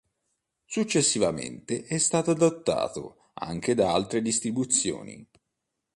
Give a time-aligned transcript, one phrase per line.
[0.65, 5.29] Successivamente è stato adottato anche da altre distribuzioni.